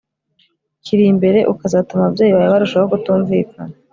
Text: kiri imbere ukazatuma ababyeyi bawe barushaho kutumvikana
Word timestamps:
kiri 0.83 1.03
imbere 1.13 1.39
ukazatuma 1.53 2.01
ababyeyi 2.03 2.31
bawe 2.35 2.49
barushaho 2.53 2.85
kutumvikana 2.91 3.73